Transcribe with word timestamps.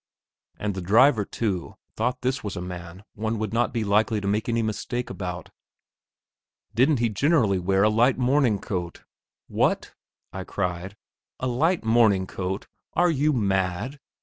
And 0.57 0.73
the 0.73 0.81
driver, 0.81 1.25
too, 1.25 1.75
thought 1.95 2.21
this 2.21 2.43
was 2.43 2.55
a 2.55 2.59
man 2.61 3.03
one 3.13 3.37
would 3.37 3.53
not 3.53 3.71
be 3.71 3.83
likely 3.83 4.19
to 4.19 4.27
make 4.27 4.49
any 4.49 4.63
mistake 4.63 5.11
about. 5.11 5.51
"Didn't 6.73 6.97
he 6.97 7.07
generally 7.07 7.59
wear 7.59 7.83
a 7.83 7.89
light 7.89 8.17
morning, 8.17 8.57
coat?" 8.57 9.03
"What!" 9.47 9.93
I 10.33 10.43
cried; 10.43 10.97
"a 11.39 11.45
light 11.45 11.83
morning 11.83 12.25
coat? 12.25 12.65
Are 12.95 13.11
you 13.11 13.31
mad? 13.31 13.99